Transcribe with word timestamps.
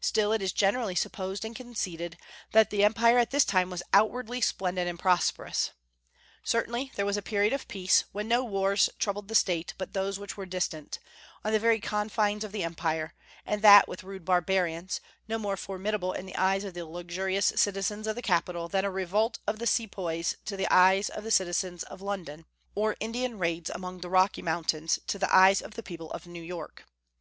Still, 0.00 0.32
it 0.32 0.42
is 0.42 0.52
generally 0.52 0.96
supposed 0.96 1.44
and 1.44 1.54
conceded 1.54 2.16
that 2.50 2.70
the 2.70 2.82
Empire 2.82 3.16
at 3.18 3.30
this 3.30 3.44
time 3.44 3.70
was 3.70 3.84
outwardly 3.92 4.40
splendid 4.40 4.88
and 4.88 4.98
prosperous. 4.98 5.70
Certainly 6.42 6.90
there 6.96 7.06
was 7.06 7.16
a 7.16 7.22
period 7.22 7.52
of 7.52 7.68
peace, 7.68 8.02
when 8.10 8.26
no 8.26 8.42
wars 8.44 8.90
troubled 8.98 9.28
the 9.28 9.36
State 9.36 9.74
but 9.78 9.92
those 9.92 10.18
which 10.18 10.36
were 10.36 10.46
distant, 10.46 10.98
on 11.44 11.52
the 11.52 11.60
very 11.60 11.78
confines 11.78 12.42
of 12.42 12.50
the 12.50 12.64
Empire, 12.64 13.14
and 13.46 13.62
that 13.62 13.86
with 13.86 14.02
rude 14.02 14.24
barbarians, 14.24 15.00
no 15.28 15.38
more 15.38 15.56
formidable 15.56 16.12
in 16.12 16.26
the 16.26 16.34
eyes 16.34 16.64
of 16.64 16.74
the 16.74 16.84
luxurious 16.84 17.52
citizens 17.54 18.08
of 18.08 18.16
the 18.16 18.20
capital 18.20 18.66
than 18.66 18.84
a 18.84 18.90
revolt 18.90 19.38
of 19.46 19.60
the 19.60 19.66
Sepoys 19.68 20.34
to 20.44 20.56
the 20.56 20.66
eyes 20.74 21.08
of 21.08 21.22
the 21.22 21.30
citizens 21.30 21.84
of 21.84 22.02
London, 22.02 22.46
or 22.74 22.96
Indian 22.98 23.38
raids 23.38 23.70
among 23.70 24.00
the 24.00 24.08
Rocky 24.10 24.42
Mountains 24.42 24.98
to 25.06 25.20
the 25.20 25.32
eyes 25.32 25.62
of 25.62 25.74
the 25.74 25.84
people 25.84 26.10
of 26.10 26.26
New 26.26 26.42
York. 26.42 26.84